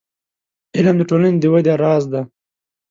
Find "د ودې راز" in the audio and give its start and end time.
1.39-2.03